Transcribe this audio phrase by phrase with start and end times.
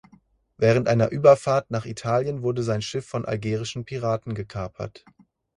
[0.57, 5.05] Während einer Überfahrt nach Italien wurde sein Schiff von algerischen Piraten gekapert.